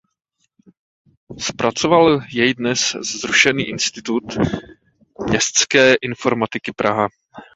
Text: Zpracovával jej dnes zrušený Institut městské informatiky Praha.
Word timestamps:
Zpracovával 1.39 2.21
jej 2.29 2.53
dnes 2.53 2.91
zrušený 3.01 3.63
Institut 3.63 4.23
městské 5.31 5.95
informatiky 6.01 6.71
Praha. 6.75 7.07